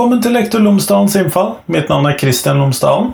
Velkommen 0.00 0.22
til 0.24 0.32
Lektor 0.32 0.62
Lomsdalens 0.64 1.12
innfall. 1.20 1.50
Mitt 1.68 1.90
navn 1.92 2.06
er 2.08 2.14
Kristian 2.16 2.56
Lomsdalen. 2.56 3.10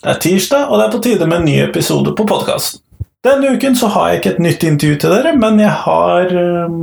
Det 0.00 0.08
er 0.08 0.20
tirsdag, 0.24 0.70
og 0.70 0.78
det 0.80 0.84
er 0.86 0.92
på 0.94 1.00
tide 1.04 1.26
med 1.28 1.42
en 1.42 1.44
ny 1.44 1.56
episode 1.66 2.14
på 2.16 2.24
podkasten. 2.24 2.80
Denne 3.28 3.50
uken 3.52 3.76
så 3.76 3.90
har 3.92 4.06
jeg 4.08 4.22
ikke 4.22 4.30
et 4.30 4.40
nytt 4.46 4.64
intervju 4.64 4.96
til 5.02 5.12
dere, 5.12 5.34
men 5.36 5.60
jeg 5.60 5.74
har 5.82 6.32
øh, 6.32 6.78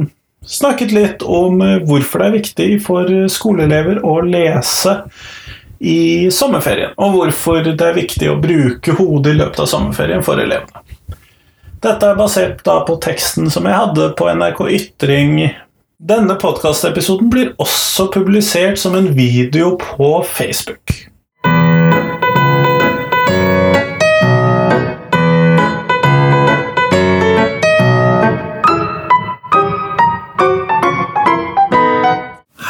snakket 0.45 0.93
litt 0.93 1.25
om 1.25 1.57
øh, 1.57 1.81
hvorfor 1.89 2.21
det 2.21 2.27
er 2.27 2.35
viktig 2.35 2.67
for 2.85 3.09
skoleelever 3.33 4.03
å 4.05 4.13
lese 4.27 4.93
i 5.81 6.29
sommerferien, 6.29 6.93
og 7.01 7.17
hvorfor 7.17 7.65
det 7.65 7.81
er 7.81 7.97
viktig 7.97 8.29
å 8.29 8.37
bruke 8.45 8.93
hodet 9.01 9.33
i 9.33 9.41
løpet 9.41 9.65
av 9.65 9.71
sommerferien 9.73 10.21
for 10.21 10.37
elevene. 10.37 10.85
Dette 11.81 12.13
er 12.13 12.21
basert 12.21 12.61
på 12.61 13.01
teksten 13.09 13.49
som 13.49 13.65
jeg 13.65 13.81
hadde 13.87 14.11
på 14.21 14.29
NRK 14.37 14.67
Ytring 14.77 15.37
denne 16.01 16.33
podkastepisoden 16.41 17.29
blir 17.29 17.51
også 17.61 18.07
publisert 18.13 18.79
som 18.81 18.95
en 18.97 19.11
video 19.15 19.75
på 19.77 20.09
Facebook. 20.25 20.93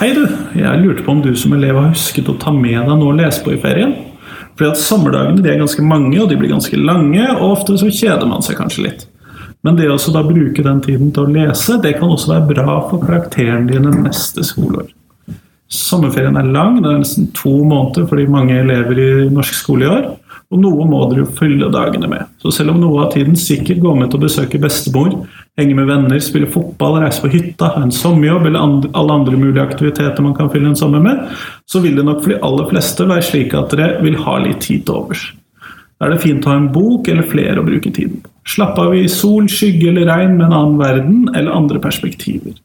Hei, 0.01 0.11
du. 0.17 0.25
Jeg 0.57 0.81
lurte 0.81 1.03
på 1.05 1.11
om 1.11 1.21
du 1.23 1.31
som 1.37 1.53
elev 1.55 1.77
har 1.77 1.91
husket 1.93 2.27
å 2.27 2.35
ta 2.41 2.51
med 2.51 2.81
deg 2.81 2.97
noe 2.97 3.13
å 3.13 3.15
lese 3.15 3.43
på 3.45 3.55
i 3.55 3.61
ferien? 3.61 3.95
Fordi 4.57 4.73
at 4.73 4.81
Sommerdagene 4.81 5.39
de 5.39 5.53
er 5.53 5.61
ganske 5.61 5.83
mange, 5.85 6.17
og 6.19 6.27
de 6.27 6.35
blir 6.35 6.51
ganske 6.51 6.75
lange, 6.75 7.23
og 7.37 7.55
ofte 7.55 7.79
så 7.79 7.87
kjeder 7.87 8.27
man 8.27 8.43
seg 8.43 8.59
kanskje 8.59 8.89
litt. 8.89 9.07
Men 9.61 9.77
det 9.77 9.91
å 9.91 10.23
bruke 10.25 10.63
den 10.65 10.81
tiden 10.81 11.11
til 11.13 11.27
å 11.27 11.33
lese, 11.35 11.77
det 11.83 11.97
kan 11.99 12.09
også 12.09 12.33
være 12.33 12.49
bra 12.55 12.79
for 12.89 13.03
karakterene 13.03 13.69
dine 13.69 13.93
neste 14.01 14.45
skoleår. 14.45 14.89
Sommerferien 15.71 16.35
er 16.35 16.49
lang, 16.51 16.81
det 16.81 16.89
er 16.89 16.97
nesten 16.99 17.29
to 17.37 17.53
måneder 17.63 18.09
fordi 18.09 18.25
mange 18.27 18.57
elever 18.59 18.97
i 18.99 19.11
norsk 19.31 19.55
skole 19.55 19.85
i 19.85 19.91
år. 19.91 20.09
Og 20.51 20.59
noe 20.59 20.83
må 20.83 20.97
dere 21.07 21.21
jo 21.21 21.29
fylle 21.37 21.69
dagene 21.71 22.09
med. 22.11 22.27
Så 22.43 22.51
selv 22.51 22.73
om 22.73 22.81
noe 22.81 23.05
av 23.05 23.13
tiden 23.13 23.37
sikkert 23.39 23.79
går 23.79 24.01
med 24.01 24.09
til 24.11 24.19
å 24.19 24.25
besøke 24.25 24.59
bestemor, 24.59 25.13
henge 25.59 25.77
med 25.77 25.87
venner, 25.87 26.19
spille 26.19 26.49
fotball, 26.51 26.97
reise 26.99 27.23
på 27.23 27.31
hytta, 27.31 27.69
ha 27.77 27.85
en 27.85 27.95
sommerjobb 27.95 28.49
eller 28.49 28.65
andre, 28.65 28.91
alle 28.99 29.15
andre 29.21 29.39
mulige 29.39 29.63
aktiviteter 29.63 30.25
man 30.25 30.35
kan 30.35 30.51
fylle 30.51 30.73
en 30.73 30.79
sommer 30.79 31.03
med, 31.05 31.23
så 31.71 31.79
vil 31.79 31.95
det 31.95 32.03
nok 32.09 32.19
for 32.25 32.33
de 32.33 32.41
aller 32.49 32.67
fleste 32.73 33.07
være 33.07 33.29
slik 33.29 33.55
at 33.55 33.71
dere 33.77 33.93
vil 34.03 34.19
ha 34.25 34.35
litt 34.43 34.59
tid 34.65 34.83
til 34.89 34.99
overs. 35.05 35.29
Er 36.01 36.09
det 36.09 36.23
fint 36.23 36.45
å 36.45 36.49
ha 36.49 36.57
en 36.57 36.71
bok 36.73 37.07
eller 37.11 37.27
flere 37.29 37.61
å 37.61 37.65
bruke 37.65 37.91
tiden 37.93 38.21
på. 38.23 38.29
Slapp 38.49 38.79
av 38.81 38.95
i 38.97 39.05
sol, 39.11 39.45
skygge 39.51 39.91
eller 39.91 40.07
regn 40.09 40.33
med 40.39 40.47
en 40.47 40.57
annen 40.57 40.79
verden 40.79 41.17
eller 41.35 41.53
andre 41.53 41.81
perspektiver. 41.83 42.55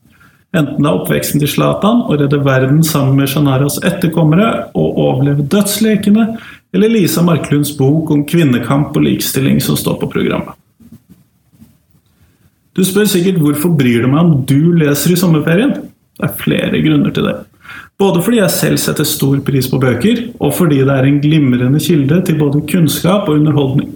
Enten 0.57 0.81
det 0.81 0.89
er 0.89 0.97
oppveksten 0.97 1.43
til 1.43 1.51
Zlatan 1.53 2.05
å 2.09 2.17
redde 2.17 2.39
verden 2.45 2.81
sammen 2.87 3.19
med 3.21 3.29
Shanaras 3.29 3.77
etterkommere 3.85 4.71
og 4.79 5.01
overleve 5.03 5.45
dødslekene, 5.53 6.31
eller 6.73 6.93
Lisa 6.93 7.25
Marklunds 7.25 7.75
bok 7.77 8.13
om 8.15 8.25
kvinnekamp 8.29 8.97
og 8.97 9.05
likestilling 9.05 9.61
som 9.65 9.77
står 9.77 9.99
på 10.01 10.09
programmet. 10.15 10.57
Du 12.77 12.83
spør 12.85 13.09
sikkert 13.09 13.41
hvorfor 13.41 13.73
bryr 13.77 14.05
du 14.05 14.11
meg 14.13 14.21
om 14.23 14.33
du 14.49 14.73
leser 14.81 15.13
i 15.13 15.21
sommerferien? 15.21 15.77
Det 16.17 16.29
er 16.29 16.41
flere 16.41 16.81
grunner 16.85 17.13
til 17.15 17.29
det. 17.29 17.37
Både 18.01 18.21
fordi 18.25 18.41
jeg 18.43 18.53
selv 18.53 18.81
setter 18.81 19.09
stor 19.09 19.39
pris 19.45 19.69
på 19.73 19.81
bøker, 19.81 20.27
og 20.41 20.53
fordi 20.57 20.83
det 20.85 20.93
er 20.93 21.09
en 21.09 21.21
glimrende 21.23 21.81
kilde 21.81 22.21
til 22.27 22.39
både 22.41 22.65
kunnskap 22.69 23.29
og 23.29 23.41
underholdning. 23.41 23.95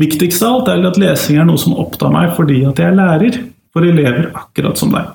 Viktigst 0.00 0.44
av 0.44 0.60
alt 0.60 0.70
er 0.72 0.86
at 0.88 1.00
lesing 1.00 1.40
er 1.40 1.48
noe 1.48 1.60
som 1.60 1.76
opptar 1.80 2.12
meg 2.12 2.32
fordi 2.36 2.62
at 2.68 2.78
jeg 2.80 2.88
er 2.88 2.96
lærer 2.96 3.40
for 3.74 3.86
elever 3.86 4.30
akkurat 4.36 4.80
som 4.80 4.92
deg. 4.94 5.10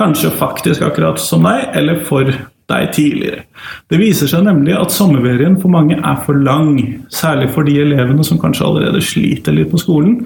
Kanskje 0.00 0.32
faktisk 0.38 0.84
akkurat 0.86 1.20
som 1.22 1.44
deg, 1.46 1.68
eller 1.76 2.00
for 2.08 2.28
deg 2.70 2.92
tidligere. 2.94 3.44
Det 3.90 3.98
viser 4.00 4.30
seg 4.30 4.44
nemlig 4.46 4.76
at 4.78 4.94
sommerferien 4.94 5.58
for 5.60 5.72
mange 5.72 5.98
er 5.98 6.22
for 6.26 6.38
lang, 6.38 6.78
særlig 7.12 7.50
for 7.54 7.66
de 7.66 7.76
elevene 7.82 8.24
som 8.26 8.40
kanskje 8.40 8.66
allerede 8.66 9.02
sliter 9.04 9.56
litt 9.56 9.72
på 9.72 9.80
skolen. 9.82 10.22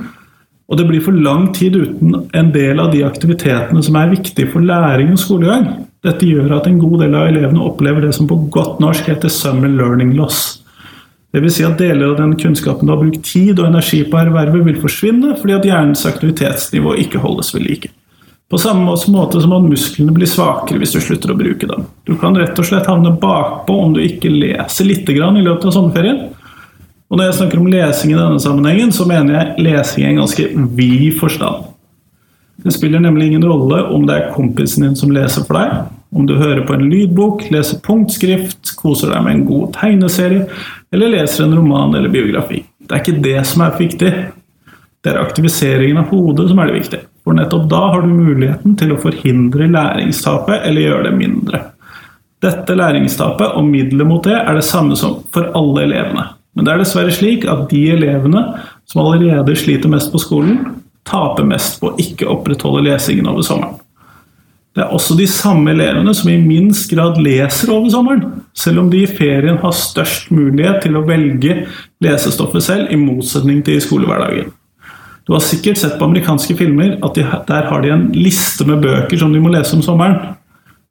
Og 0.68 0.78
det 0.80 0.86
blir 0.88 1.02
for 1.04 1.12
lang 1.12 1.50
tid 1.56 1.76
uten 1.76 2.14
en 2.32 2.52
del 2.54 2.80
av 2.80 2.92
de 2.94 3.02
aktivitetene 3.04 3.82
som 3.84 3.96
er 4.00 4.12
viktige 4.14 4.48
for 4.52 4.64
læring 4.64 5.12
og 5.12 5.20
skolegang. 5.20 5.66
Dette 6.04 6.28
gjør 6.28 6.58
at 6.58 6.68
en 6.68 6.80
god 6.80 7.00
del 7.04 7.16
av 7.16 7.28
elevene 7.28 7.64
opplever 7.64 8.04
det 8.04 8.14
som 8.16 8.28
på 8.28 8.38
godt 8.52 8.80
norsk 8.80 9.08
heter 9.08 9.28
'summer 9.28 9.68
learning 9.68 10.14
loss'. 10.16 10.60
Dvs. 11.34 11.54
Si 11.54 11.64
at 11.64 11.78
deler 11.78 12.12
av 12.12 12.16
den 12.16 12.36
kunnskapen 12.36 12.86
du 12.86 12.92
har 12.92 13.00
brukt 13.02 13.24
tid 13.24 13.58
og 13.58 13.66
energi 13.66 14.04
på 14.04 14.16
å 14.16 14.22
erverve, 14.22 14.64
vil 14.64 14.80
forsvinne 14.80 15.34
fordi 15.40 15.56
at 15.56 15.64
hjernens 15.64 16.06
aktivitetsnivå 16.06 16.94
ikke 17.02 17.18
holdes 17.18 17.54
ved 17.54 17.62
like. 17.66 17.90
På 18.50 18.58
samme 18.58 18.84
måte 18.84 19.40
som 19.40 19.52
at 19.56 19.64
musklene 19.66 20.12
blir 20.14 20.28
svakere 20.30 20.78
hvis 20.78 20.92
du 20.94 21.00
slutter 21.00 21.32
å 21.32 21.38
bruke 21.38 21.66
dem. 21.66 21.88
Du 22.06 22.14
kan 22.20 22.36
rett 22.36 22.58
og 22.58 22.68
slett 22.68 22.86
havne 22.86 23.16
bakpå 23.18 23.74
om 23.86 23.96
du 23.96 24.00
ikke 24.04 24.30
leser 24.30 24.84
litt 24.84 25.08
i 25.08 25.16
løpet 25.18 25.64
av 25.64 25.72
sommerferien. 25.72 26.33
Og 27.14 27.20
når 27.20 27.28
jeg 27.28 27.34
snakker 27.36 27.60
om 27.62 27.68
lesing 27.70 28.10
i 28.10 28.16
denne 28.18 28.40
sammenhengen, 28.42 28.90
så 28.90 29.04
mener 29.06 29.36
jeg 29.36 29.62
lesing 29.68 30.02
i 30.02 30.08
en 30.08 30.16
ganske 30.18 30.48
vid 30.74 31.12
forstand. 31.20 31.68
Det 32.64 32.72
spiller 32.74 32.98
nemlig 33.04 33.28
ingen 33.28 33.46
rolle 33.46 33.84
om 33.94 34.02
det 34.08 34.16
er 34.16 34.32
kompisen 34.34 34.82
din 34.82 34.96
som 34.98 35.12
leser 35.14 35.46
for 35.46 35.60
deg, 35.60 35.92
om 36.10 36.26
du 36.26 36.34
hører 36.34 36.64
på 36.66 36.74
en 36.74 36.82
lydbok, 36.90 37.46
leser 37.54 37.78
punktskrift, 37.86 38.74
koser 38.82 39.14
deg 39.14 39.22
med 39.22 39.36
en 39.36 39.46
god 39.46 39.70
tegneserie, 39.78 40.48
eller 40.90 41.14
leser 41.14 41.46
en 41.46 41.54
roman 41.60 41.94
eller 41.94 42.10
biografi. 42.10 42.64
Det 42.82 42.90
er 42.98 43.06
ikke 43.06 43.24
det 43.30 43.38
som 43.46 43.62
er 43.62 43.78
viktig. 43.78 44.12
Det 44.98 45.14
er 45.14 45.22
aktiviseringen 45.22 46.02
av 46.02 46.10
hodet 46.10 46.50
som 46.50 46.58
er 46.58 46.72
det 46.72 46.80
viktige. 46.80 47.06
For 47.22 47.38
nettopp 47.38 47.70
da 47.70 47.86
har 47.94 48.02
du 48.02 48.10
muligheten 48.10 48.74
til 48.80 48.90
å 48.90 49.02
forhindre 49.06 49.70
læringstapet 49.70 50.66
eller 50.66 50.90
gjøre 50.90 51.12
det 51.12 51.18
mindre. 51.22 51.66
Dette 52.42 52.74
læringstapet 52.74 53.54
og 53.54 53.70
middelet 53.70 54.10
mot 54.10 54.26
det 54.26 54.40
er 54.40 54.58
det 54.58 54.66
samme 54.66 54.98
som 54.98 55.20
for 55.30 55.54
alle 55.54 55.86
elevene. 55.86 56.32
Men 56.54 56.66
det 56.66 56.72
er 56.72 56.82
dessverre 56.82 57.14
slik 57.14 57.46
at 57.50 57.66
de 57.70 57.82
elevene 57.94 58.44
som 58.90 59.02
allerede 59.04 59.56
sliter 59.58 59.90
mest 59.90 60.12
på 60.12 60.20
skolen, 60.22 60.60
taper 61.04 61.46
mest 61.46 61.80
på 61.80 61.90
å 61.90 61.96
ikke 62.00 62.28
opprettholde 62.30 62.86
lesingen 62.86 63.28
over 63.30 63.44
sommeren. 63.46 63.80
Det 64.74 64.82
er 64.82 64.90
også 64.90 65.14
de 65.14 65.26
samme 65.30 65.70
elevene 65.70 66.10
som 66.18 66.32
i 66.32 66.40
minst 66.42 66.88
grad 66.90 67.20
leser 67.22 67.70
over 67.70 67.92
sommeren, 67.92 68.24
selv 68.58 68.82
om 68.82 68.88
de 68.90 69.04
i 69.04 69.10
ferien 69.10 69.60
har 69.62 69.76
størst 69.78 70.32
mulighet 70.34 70.80
til 70.82 70.98
å 70.98 71.04
velge 71.06 71.60
lesestoffet 72.02 72.66
selv, 72.66 72.90
i 72.90 72.98
motsetning 72.98 73.60
til 73.62 73.78
i 73.78 73.84
skolehverdagen. 73.84 74.50
Du 75.24 75.32
har 75.32 75.44
sikkert 75.46 75.78
sett 75.80 75.94
på 76.00 76.08
amerikanske 76.08 76.56
filmer 76.58 76.98
at 77.06 77.14
de, 77.16 77.22
der 77.22 77.70
har 77.70 77.84
de 77.84 77.92
en 77.94 78.08
liste 78.16 78.66
med 78.68 78.82
bøker 78.82 79.22
som 79.22 79.32
de 79.32 79.40
må 79.40 79.54
lese 79.54 79.76
om 79.78 79.84
sommeren. 79.84 80.34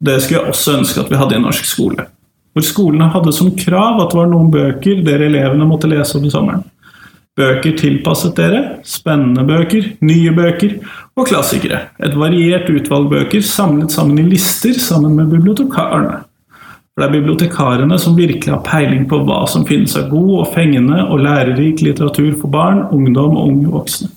Det 0.00 0.16
skulle 0.22 0.40
jeg 0.40 0.54
også 0.54 0.78
ønske 0.80 1.04
at 1.04 1.12
vi 1.12 1.20
hadde 1.20 1.36
i 1.36 1.44
norsk 1.44 1.68
skole. 1.68 2.08
Hvor 2.54 2.62
skolene 2.62 3.10
hadde 3.10 3.32
som 3.34 3.50
krav 3.58 3.98
at 3.98 4.12
det 4.12 4.20
var 4.20 4.30
noen 4.30 4.52
bøker 4.52 5.02
dere 5.06 5.26
elevene 5.26 5.66
måtte 5.66 5.90
lese 5.90 6.20
over 6.20 6.30
sommeren. 6.30 6.62
Bøker 7.34 7.72
tilpasset 7.74 8.36
dere, 8.38 8.60
spennende 8.86 9.42
bøker, 9.48 9.88
nye 10.06 10.30
bøker 10.36 10.76
og 11.18 11.26
klassikere. 11.26 11.80
Et 11.98 12.14
variert 12.14 12.70
utvalg 12.70 13.08
bøker 13.10 13.42
samlet 13.42 13.90
sammen 13.90 14.20
i 14.22 14.28
lister 14.36 14.78
sammen 14.78 15.16
med 15.18 15.32
bibliotekarene. 15.34 16.20
For 16.94 17.02
det 17.02 17.08
er 17.08 17.16
bibliotekarene 17.16 17.98
som 17.98 18.14
virkelig 18.14 18.52
har 18.54 18.62
peiling 18.62 19.08
på 19.10 19.18
hva 19.26 19.40
som 19.50 19.66
finnes 19.66 19.96
av 19.98 20.12
god 20.12 20.30
og 20.36 20.52
fengende 20.54 21.00
og 21.08 21.24
lærerik 21.26 21.82
litteratur 21.82 22.36
for 22.38 22.54
barn, 22.54 22.84
ungdom 22.94 23.34
og 23.34 23.48
unge 23.48 23.72
voksne. 23.72 24.12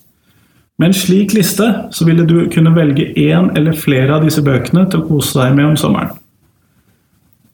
Med 0.78 0.92
en 0.92 0.94
slik 0.94 1.34
liste 1.34 1.72
så 1.90 2.06
ville 2.06 2.28
du 2.30 2.44
kunne 2.54 2.75
velge 2.75 3.09
én 3.18 3.50
eller 3.58 3.74
flere 3.74 4.14
av 4.14 4.30
disse 4.30 4.46
bøkene 4.46 4.86
til 4.92 5.02
å 5.02 5.08
kose 5.09 5.40
deg 5.40 5.58
med 5.58 5.72
om 5.72 5.80
sommeren. 5.81 6.14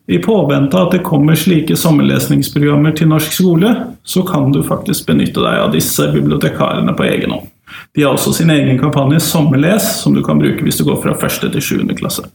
I 0.07 0.19
påvente 0.19 0.77
av 0.77 0.89
at 0.89 0.97
det 0.97 1.05
kommer 1.07 1.37
slike 1.39 1.77
sommerlesningsprogrammer 1.79 2.91
til 2.97 3.07
norsk 3.07 3.35
skole, 3.37 3.71
så 4.03 4.23
kan 4.27 4.51
du 4.51 4.59
faktisk 4.67 5.07
benytte 5.07 5.39
deg 5.39 5.61
av 5.63 5.71
disse 5.75 6.09
bibliotekarene 6.11 6.95
på 6.97 7.05
egen 7.07 7.31
hånd. 7.31 7.49
De 7.95 8.03
har 8.03 8.13
også 8.13 8.33
sin 8.35 8.51
egen 8.53 8.77
kampanje 8.81 9.21
Sommerles, 9.23 9.85
som 10.01 10.13
du 10.13 10.21
kan 10.25 10.39
bruke 10.41 10.65
hvis 10.65 10.77
du 10.81 10.83
går 10.87 10.99
fra 11.01 11.15
1. 11.15 11.47
til 11.55 11.63
7. 11.63 11.93
klasse. 11.97 12.25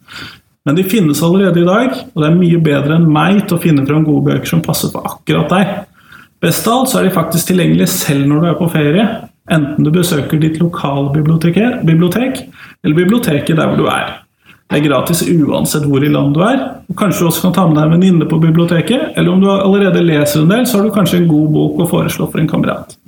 Men 0.67 0.77
de 0.77 0.85
finnes 0.85 1.21
allerede 1.23 1.61
i 1.61 1.67
dag, 1.69 1.93
og 2.15 2.23
det 2.23 2.29
er 2.29 2.39
mye 2.39 2.61
bedre 2.65 2.97
enn 2.99 3.09
meg 3.13 3.45
til 3.45 3.57
å 3.57 3.63
finne 3.63 3.87
fram 3.89 4.07
gode 4.07 4.27
bøker 4.31 4.51
som 4.51 4.65
passer 4.65 4.91
for 4.93 5.07
akkurat 5.09 5.53
deg. 5.53 5.75
Best 6.43 6.67
av 6.69 6.81
alt 6.81 6.93
så 6.93 7.01
er 7.01 7.09
de 7.09 7.15
faktisk 7.15 7.51
tilgjengelige 7.51 7.91
selv 7.93 8.29
når 8.31 8.41
du 8.41 8.49
er 8.49 8.59
på 8.59 8.71
ferie, 8.73 9.07
enten 9.51 9.85
du 9.85 9.93
besøker 9.95 10.41
ditt 10.41 10.59
lokale 10.61 11.13
bibliotek, 11.15 12.43
eller 12.85 12.99
biblioteket 12.99 13.57
der 13.57 13.71
hvor 13.71 13.81
du 13.81 13.89
er. 13.93 14.19
Det 14.69 14.77
er 14.77 14.85
gratis 14.85 15.23
uansett 15.25 15.87
hvor 15.89 16.05
i 16.05 16.11
landet 16.13 16.37
du 16.37 16.43
er. 16.45 16.59
Og 16.91 16.97
Kanskje 17.01 17.25
du 17.25 17.29
også 17.31 17.47
kan 17.47 17.55
ta 17.57 17.65
med 17.69 17.79
deg 17.79 17.87
en 17.87 17.95
venninne 17.97 18.29
på 18.29 18.41
biblioteket. 18.43 19.15
Eller 19.17 19.33
om 19.33 19.41
du 19.41 19.49
allerede 19.49 20.05
leser 20.05 20.43
en 20.43 20.53
del, 20.53 20.67
så 20.69 20.79
har 20.79 20.85
du 20.85 20.93
kanskje 20.93 21.23
en 21.23 21.31
god 21.31 21.55
bok 21.55 21.81
å 21.81 21.89
foreslå 21.89 22.29
for 22.29 22.43
en 22.43 22.51
kamerat. 22.51 22.99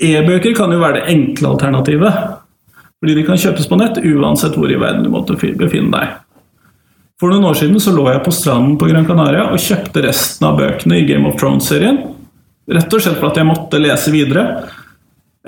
E-bøker 0.00 0.54
kan 0.56 0.70
jo 0.72 0.78
være 0.80 1.00
det 1.00 1.16
enkle 1.16 1.50
alternativet. 1.56 2.22
Fordi 3.00 3.16
de 3.16 3.26
kan 3.26 3.40
kjøpes 3.40 3.66
på 3.66 3.78
nett 3.80 3.98
uansett 3.98 4.54
hvor 4.60 4.70
i 4.70 4.78
verden 4.78 5.02
du 5.06 5.10
måtte 5.10 5.34
befinne 5.34 5.90
deg. 5.90 6.14
For 7.20 7.32
noen 7.32 7.50
år 7.50 7.58
siden 7.58 7.82
så 7.82 7.92
lå 7.92 8.06
jeg 8.08 8.22
på 8.24 8.32
stranden 8.32 8.78
på 8.80 8.86
Gran 8.88 9.08
Canaria 9.08 9.48
og 9.50 9.60
kjøpte 9.60 10.06
resten 10.06 10.46
av 10.48 10.60
bøkene 10.60 11.02
i 11.02 11.06
Game 11.08 11.28
of 11.28 11.34
Thrones-serien. 11.40 11.98
Rett 12.70 12.94
og 12.94 13.02
slett 13.02 13.18
for 13.18 13.32
at 13.32 13.40
jeg 13.40 13.48
måtte 13.48 13.80
lese 13.82 14.12
videre. 14.14 14.44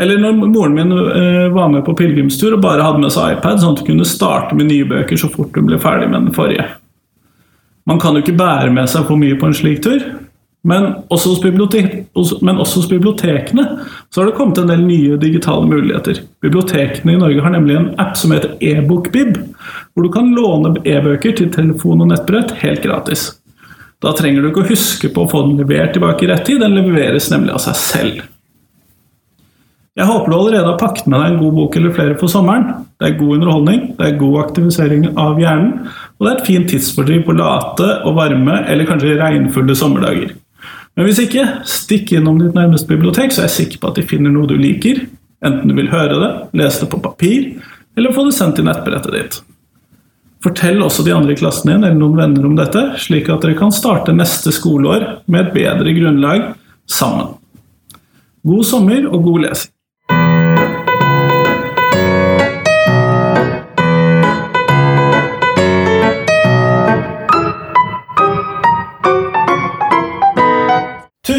Eller 0.01 0.21
når 0.21 0.39
moren 0.49 0.77
min 0.77 0.93
eh, 0.93 1.49
var 1.53 1.69
med 1.69 1.85
på 1.85 1.95
pilegrimstur 1.99 2.57
og 2.57 2.63
bare 2.65 2.85
hadde 2.85 3.03
med 3.03 3.13
seg 3.13 3.37
iPad, 3.37 3.61
sånn 3.61 3.77
at 3.77 3.83
hun 3.83 3.91
kunne 3.91 4.09
starte 4.09 4.57
med 4.57 4.71
nye 4.71 4.89
bøker 4.89 5.21
så 5.21 5.29
fort 5.33 5.57
hun 5.59 5.69
ble 5.69 5.81
ferdig 5.83 6.09
med 6.09 6.29
den 6.29 6.37
forrige. 6.37 6.65
Man 7.89 8.01
kan 8.01 8.17
jo 8.17 8.23
ikke 8.23 8.39
bære 8.39 8.73
med 8.73 8.89
seg 8.89 9.05
for 9.09 9.21
mye 9.21 9.37
på 9.39 9.51
en 9.51 9.59
slik 9.59 9.83
tur. 9.85 10.05
Men 10.63 10.85
også, 11.11 11.33
hos 12.15 12.33
men 12.43 12.61
også 12.63 12.79
hos 12.79 12.89
bibliotekene 12.91 13.65
så 14.15 14.21
har 14.21 14.29
det 14.29 14.37
kommet 14.37 14.61
en 14.63 14.71
del 14.71 14.85
nye 14.87 15.17
digitale 15.19 15.67
muligheter. 15.67 16.21
Bibliotekene 16.45 17.17
i 17.17 17.19
Norge 17.19 17.43
har 17.43 17.51
nemlig 17.51 17.75
en 17.81 17.89
app 17.99 18.15
som 18.19 18.31
heter 18.31 18.55
eBokBib, 18.63 19.41
hvor 19.91 20.07
du 20.07 20.13
kan 20.15 20.31
låne 20.37 20.77
e-bøker 20.87 21.35
til 21.41 21.51
telefon 21.51 22.05
og 22.05 22.13
nettbrett 22.13 22.55
helt 22.63 22.85
gratis. 22.87 23.33
Da 24.03 24.15
trenger 24.19 24.43
du 24.43 24.53
ikke 24.53 24.63
å 24.63 24.71
huske 24.71 25.11
på 25.11 25.25
å 25.25 25.31
få 25.31 25.43
den 25.49 25.59
levert 25.59 25.97
tilbake 25.97 26.29
i 26.29 26.31
rett 26.31 26.47
tid, 26.47 26.63
den 26.63 26.79
leveres 26.79 27.27
nemlig 27.35 27.57
av 27.59 27.65
seg 27.67 27.83
selv. 27.83 28.23
Jeg 29.93 30.09
håper 30.09 30.33
du 30.33 30.37
allerede 30.39 30.71
har 30.71 30.79
pakket 30.81 31.09
med 31.11 31.21
deg 31.21 31.35
en 31.35 31.41
god 31.43 31.57
bok 31.59 31.75
eller 31.77 31.93
flere 31.93 32.15
for 32.17 32.33
sommeren. 32.33 32.87
Det 32.97 33.11
er 33.11 33.19
god 33.19 33.35
underholdning, 33.37 33.81
det 33.99 34.07
er 34.07 34.21
god 34.21 34.39
aktivisering 34.47 35.03
av 35.21 35.41
hjernen, 35.41 35.91
og 36.17 36.25
det 36.25 36.31
er 36.31 36.39
et 36.39 36.47
fint 36.47 36.71
tidsfordriv 36.73 37.27
på 37.27 37.35
late 37.37 37.89
og 38.09 38.17
varme 38.17 38.63
eller 38.73 38.89
kanskje 38.89 39.19
regnfulle 39.19 39.77
sommerdager. 39.77 40.31
Men 40.97 41.09
hvis 41.09 41.21
ikke, 41.27 41.45
stikk 41.69 42.15
innom 42.17 42.39
ditt 42.41 42.57
nærmeste 42.57 42.89
bibliotek, 42.89 43.35
så 43.35 43.43
er 43.43 43.51
jeg 43.51 43.57
sikker 43.59 43.83
på 43.83 43.91
at 43.91 44.01
de 44.01 44.07
finner 44.09 44.33
noe 44.33 44.49
du 44.49 44.55
liker. 44.57 45.03
Enten 45.45 45.69
du 45.69 45.77
vil 45.77 45.93
høre 45.93 46.17
det, 46.23 46.31
lese 46.63 46.85
det 46.85 46.89
på 46.95 47.03
papir, 47.05 47.51
eller 47.97 48.17
få 48.17 48.25
det 48.29 48.37
sendt 48.39 48.57
til 48.57 48.69
nettbrettet 48.69 49.17
ditt. 49.17 49.39
Fortell 50.43 50.81
også 50.83 51.05
de 51.05 51.13
andre 51.15 51.37
i 51.37 51.39
klassen 51.39 51.69
din 51.69 51.85
eller 51.85 52.01
noen 52.01 52.17
venner 52.17 52.49
om 52.49 52.57
dette, 52.57 52.87
slik 53.03 53.29
at 53.29 53.45
dere 53.45 53.59
kan 53.61 53.75
starte 53.75 54.17
neste 54.17 54.55
skoleår 54.57 55.05
med 55.29 55.45
et 55.45 55.55
bedre 55.59 55.95
grunnlag 56.01 56.49
sammen. 56.89 57.37
God 58.49 58.67
sommer 58.73 59.05
og 59.13 59.21
god 59.29 59.49
lesing! 59.51 59.77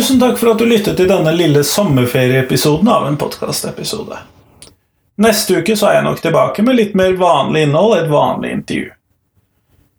Tusen 0.03 0.19
takk 0.19 0.35
for 0.35 0.51
at 0.51 0.59
du 0.59 0.65
lyttet 0.67 0.97
til 0.99 1.07
denne 1.07 1.31
lille 1.31 1.61
sommerferieepisoden 1.63 2.89
av 2.91 3.05
en 3.07 3.15
podkastepisode. 3.15 4.17
Neste 5.23 5.61
uke 5.61 5.77
så 5.79 5.87
er 5.87 5.95
jeg 5.95 6.05
nok 6.09 6.19
tilbake 6.19 6.65
med 6.67 6.75
litt 6.75 6.97
mer 6.99 7.15
vanlig 7.15 7.61
innhold, 7.69 7.93
et 7.95 8.09
vanlig 8.11 8.51
intervju. 8.51 8.89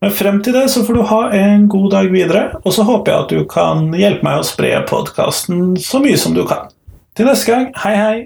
Men 0.05 0.13
frem 0.13 0.43
til 0.45 0.59
det 0.59 0.67
så 0.75 0.85
får 0.85 0.99
du 0.99 1.03
ha 1.09 1.23
en 1.39 1.65
god 1.73 1.89
dag 1.97 2.13
videre, 2.13 2.45
og 2.61 2.77
så 2.77 2.85
håper 2.85 3.15
jeg 3.15 3.23
at 3.23 3.33
du 3.33 3.49
kan 3.49 3.89
hjelpe 3.97 4.29
meg 4.29 4.43
å 4.43 4.45
spre 4.45 4.75
podkasten 4.93 5.73
så 5.81 6.05
mye 6.05 6.21
som 6.21 6.37
du 6.37 6.45
kan. 6.53 6.69
Til 7.17 7.33
neste 7.33 7.55
gang, 7.55 7.71
hei 7.87 7.97
hei! 7.97 8.17